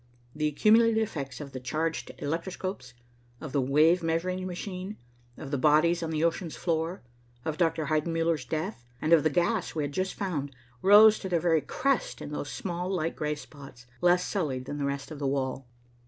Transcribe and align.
The 0.35 0.47
accumulated 0.47 0.97
effects 0.97 1.39
of 1.39 1.51
the 1.51 1.59
charged 1.59 2.09
electroscopes, 2.17 2.93
of 3.39 3.51
the 3.51 3.61
wave 3.61 4.01
measuring 4.01 4.47
machine, 4.47 4.97
of 5.37 5.51
the 5.51 5.59
bodies 5.59 6.01
on 6.01 6.09
the 6.09 6.23
ocean's 6.23 6.55
floor, 6.55 7.03
of 7.45 7.59
Dr. 7.59 7.85
Heidenmuller's 7.85 8.45
death, 8.45 8.83
and 8.99 9.13
of 9.13 9.21
the 9.21 9.29
gas 9.29 9.75
we 9.75 9.83
had 9.83 9.91
just 9.91 10.15
found, 10.15 10.55
rose 10.81 11.19
to 11.19 11.29
their 11.29 11.39
very 11.39 11.61
crest 11.61 12.19
in 12.19 12.31
those 12.31 12.49
small, 12.49 12.89
light 12.89 13.15
gray 13.15 13.35
spots, 13.35 13.85
less 14.01 14.25
sullied 14.25 14.65
than 14.65 14.79
the 14.79 14.85
rest 14.85 15.11
of 15.11 15.19
the 15.19 15.27
wall. 15.27 15.67